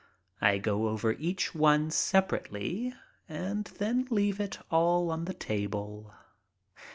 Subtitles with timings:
[0.41, 2.91] I go over each one sepa rately
[3.29, 6.11] and then leave it all on the table.